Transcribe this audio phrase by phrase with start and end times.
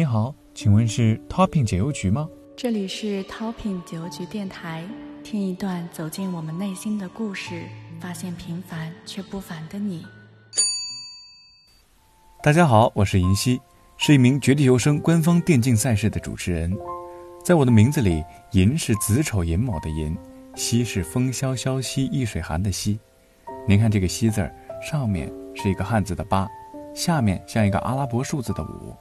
[0.00, 2.26] 你好，请问是 Topping 解忧局吗？
[2.56, 4.82] 这里是 Topping 解忧局电台，
[5.22, 7.64] 听一段走进我们内心的故事，
[8.00, 10.06] 发现平凡却不凡的你。
[12.42, 13.60] 大家好，我是银溪，
[13.98, 16.74] 是一名绝地求生官方电竞赛事的主持人。
[17.44, 20.16] 在我的名字里，银是子丑寅卯的寅，
[20.54, 22.98] 溪是风萧萧兮易水寒的溪。
[23.68, 26.48] 您看这个溪字儿，上面是一个汉字的八，
[26.94, 28.96] 下面像一个阿拉伯数字的五。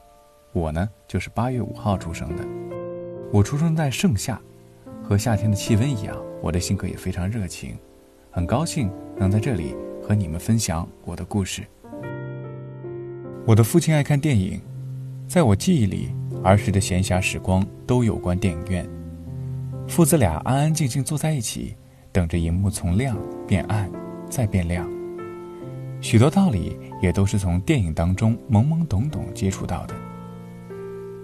[0.52, 2.44] 我呢，就是八月五号出生的。
[3.32, 4.42] 我出生在盛夏，
[5.04, 7.78] 和夏天的气温一样，我的性格也非常热情。
[8.32, 11.64] 很高兴能在这里和你们分享我的故事。
[13.46, 14.60] 我的父亲爱看电影，
[15.28, 16.10] 在我记忆里，
[16.44, 18.88] 儿时的闲暇时光都有关电影院。
[19.88, 21.76] 父子俩安安静静坐在一起，
[22.12, 23.90] 等着荧幕从亮变暗，
[24.30, 24.88] 再变亮。
[26.02, 29.94] 许多道理也都是从电影当中懵懵懂懂接触到的。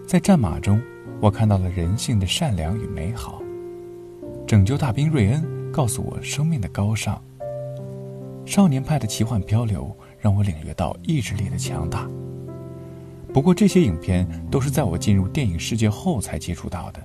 [0.07, 0.79] 在战马中，
[1.19, 3.41] 我看到了人性的善良与美好；
[4.45, 7.15] 拯救大兵瑞恩告诉我生命的高尚；
[8.45, 12.07] 少年派的奇幻漂流让我领略到意志力的强大。
[13.33, 17.03] 不过，这些影片都是在我进入电影世界后才接触到的。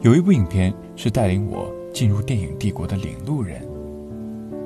[0.00, 3.60] 有一部影片是带领我进入电影帝国的领路人，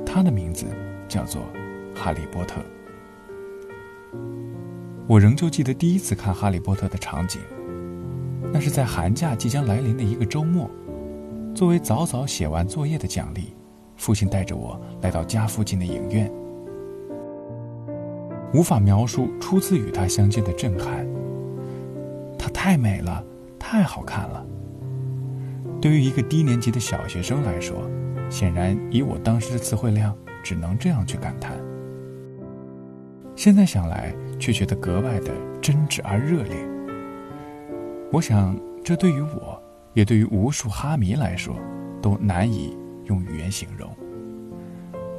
[0.07, 0.67] 他的名字
[1.09, 1.43] 叫做
[1.99, 2.61] 《哈利波特》。
[5.07, 7.39] 我仍旧记得第一次看《哈利波特》的场景，
[8.51, 10.71] 那是在寒假即将来临的一个周末，
[11.55, 13.55] 作为早早写完作业的奖励，
[13.97, 16.33] 父亲带着我来到家附近的影院。
[18.55, 21.07] 无法描述初次与他相见的震撼。
[22.39, 23.23] 他太美了，
[23.59, 24.47] 太好看了。
[25.83, 27.77] 对于一个低年级的小学生来说，
[28.31, 31.53] 显然以我当时的词汇量，只能这样去感叹。
[33.37, 34.15] 现在想来。
[34.39, 36.55] 却觉得格外的真挚而热烈。
[38.13, 39.59] 我想，这对于我，
[39.95, 41.57] 也对于无数哈迷来说，
[42.03, 43.89] 都难以用语言形容。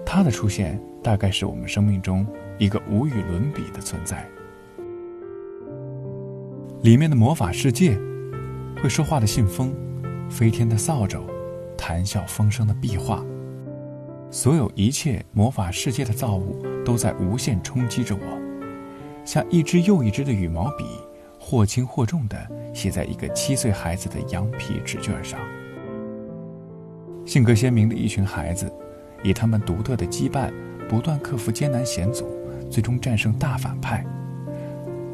[0.05, 2.23] 他的出现，大概是我们生命中
[2.59, 4.23] 一个无与伦比的存在。
[6.83, 7.97] 里面的魔法世界，
[8.83, 9.73] 会说话的信封，
[10.29, 11.23] 飞天的扫帚，
[11.75, 13.25] 谈笑风生的壁画，
[14.35, 18.21] 所有一切魔法世界的造物，都在无限冲击着我。
[19.23, 20.83] 像一支又一支的羽毛笔，
[21.39, 22.37] 或轻或重地
[22.73, 25.39] 写在一个七岁孩子的羊皮纸卷上。
[27.25, 28.69] 性格鲜明的一群孩子，
[29.23, 30.51] 以他们独特的羁绊，
[30.89, 32.27] 不断克服艰难险阻，
[32.69, 34.05] 最终战胜大反派。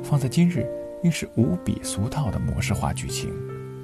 [0.02, 0.68] 放在今日，
[1.04, 3.32] 应是无比俗套的模式化剧情，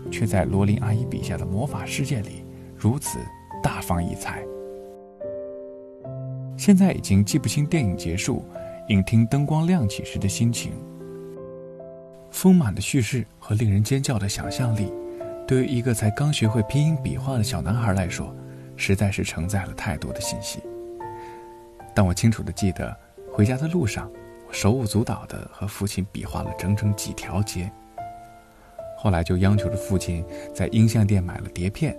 [0.10, 2.44] 却在罗琳阿姨笔下的魔法世界里
[2.76, 3.20] 如此
[3.62, 4.44] 大放异彩。
[6.58, 8.44] 现在已经记不清电影结束。
[8.90, 10.72] 影厅灯光亮起时的心情，
[12.32, 14.90] 丰满的叙事和令人尖叫的想象力，
[15.46, 18.34] 对于一个才刚学会拼音笔画的小男孩来说，
[18.78, 20.62] 实在是承载了太多的信息。
[21.94, 22.98] 但我清楚的记得，
[23.30, 24.10] 回家的路上，
[24.48, 27.70] 我手舞足蹈的和父亲比划了整整几条街。
[28.98, 30.24] 后来就央求着父亲
[30.56, 31.94] 在音像店买了碟片。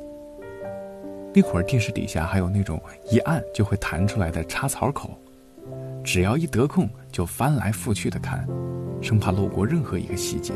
[1.34, 2.80] 那会儿电视底下还有那种
[3.10, 5.10] 一按就会弹出来的插槽口。
[6.02, 8.46] 只要一得空，就翻来覆去的看，
[9.00, 10.54] 生怕漏过任何一个细节。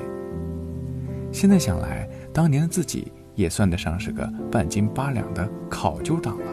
[1.30, 6.46] 现在想来，当年的自己也算得上是个半斤八两的考究党了。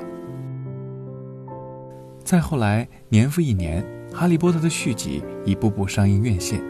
[2.23, 6.61] 再后来，年复一年，《哈利波特》的续集一步步上映院线，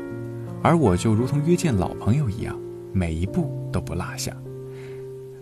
[0.62, 2.58] 而我就如同约见老朋友一样，
[2.94, 4.32] 每一部都不落下。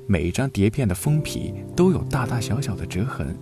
[0.09, 3.37] 每一张碟片的封皮都有大大小小的折痕。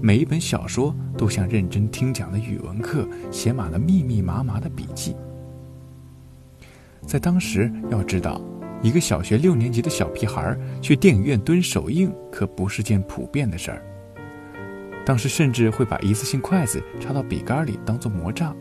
[0.00, 5.16] 每一本小说都像认真听讲的语文课，写满了密密麻麻的笔记。
[7.04, 8.40] 在当时，要知道，
[8.82, 13.82] 一个小学六年级的小屁孩去电影院蹲首映，可不是件普遍的事儿。
[15.04, 18.54] 当时甚至会把一次性筷子插到笔杆里当做魔杖，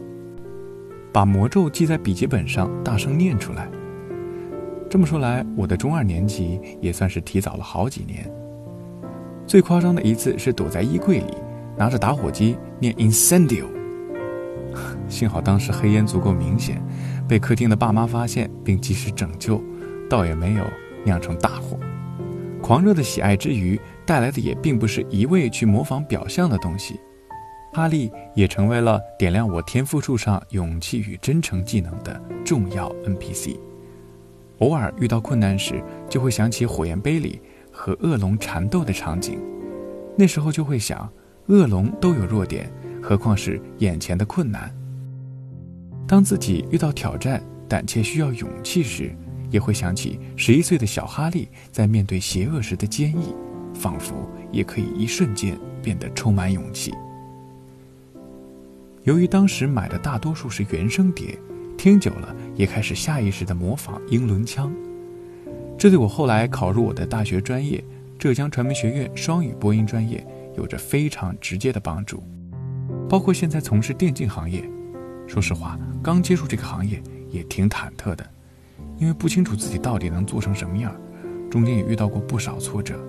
[1.14, 3.70] 把魔咒记在笔记本上，大声念出来。
[4.96, 8.32] 这么说来，我的中二年级也算是提早了好几年。
[9.46, 11.34] 最夸张的一次是躲在衣柜里，
[11.76, 13.66] 拿着打火机念 “incendio”。
[15.10, 16.82] 幸好当时黑烟足够明显，
[17.28, 19.62] 被客厅的爸妈发现并及时拯救，
[20.10, 20.64] 倒也没有
[21.04, 21.78] 酿成大祸。
[22.62, 26.98] 狂热的喜爱之余，带来的也并不是一味去模仿表象的东西。
[27.74, 33.60] 哈利也成为了点亮我天赋树上勇气与真诚技能的重要 NPC。
[34.60, 37.42] 偶尔遇到困难时，就会想起火焰杯里。
[37.78, 39.38] 和恶龙缠斗的场景，
[40.18, 41.12] 那时候就会想，
[41.48, 42.72] 恶龙都有弱点，
[43.04, 44.74] 何况是眼前的困难。
[46.08, 49.14] 当自己遇到挑战，胆怯需要勇气时，
[49.52, 53.36] 也会想起十一岁的小哈利在面对邪恶时的坚毅，
[53.74, 56.94] 仿佛也可以一瞬间变得充满勇气。
[59.04, 61.38] 由于当时买的大多数是原声碟，
[61.86, 64.74] 听久了也开始下意识地模仿英伦腔，
[65.78, 67.80] 这对我后来考入我的大学专业——
[68.18, 70.26] 浙江传媒学院双语播音专业，
[70.58, 72.24] 有着非常直接的帮助。
[73.08, 74.68] 包括现在从事电竞行业，
[75.28, 77.00] 说实话，刚接触这个行业
[77.30, 78.28] 也挺忐忑的，
[78.98, 80.92] 因为不清楚自己到底能做成什么样，
[81.52, 83.00] 中间也遇到过不少挫折，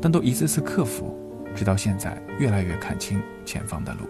[0.00, 1.14] 但都一次次克服，
[1.54, 4.08] 直到现在越来越看清前方的路。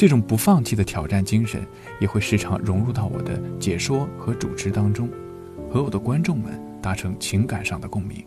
[0.00, 1.60] 这种不放弃的挑战精神，
[2.00, 5.10] 也会时常融入到我的解说和主持当中，
[5.70, 8.24] 和我的观众们达成情感上的共鸣。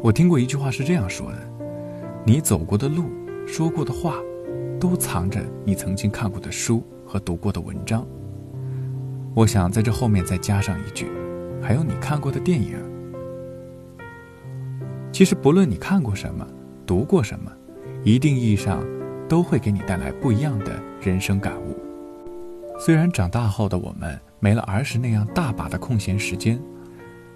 [0.00, 1.38] 我听过一句话是这样说的
[2.24, 3.06] ：“你走过的路，
[3.44, 4.18] 说过的话，
[4.78, 8.06] 都藏着你曾经看过的书和读过的文章。”
[9.34, 11.10] 我想在这后面再加上一句
[11.60, 12.78] ：“还有你看过的电影。”
[15.10, 16.46] 其实，不论你看过什么，
[16.86, 17.50] 读过什么。
[18.04, 18.84] 一定意义上，
[19.28, 21.78] 都会给你带来不一样的人生感悟。
[22.76, 26.60] 虽然长大后的我们没了儿时那样大把的空闲时间，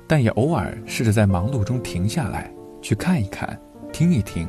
[0.08, 2.52] 但也偶尔试着在忙碌中停下来，
[2.82, 3.56] 去看一看，
[3.92, 4.48] 听一听，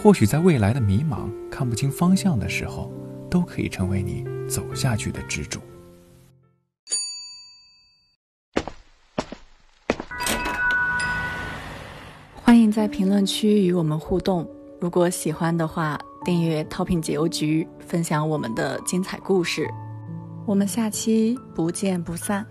[0.00, 2.92] 或许在未来的迷茫、看不清方向的时候，
[3.28, 5.58] 都可以成为你走下去的支柱。
[12.36, 14.48] 欢迎在评论区与我们互动。
[14.80, 19.68] 如果喜欢的话，订阅 Topin 解忧局，分享我们的精彩故事。
[20.46, 22.46] 我们下期不见不散。